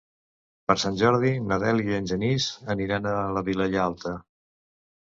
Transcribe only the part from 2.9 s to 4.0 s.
a la Vilella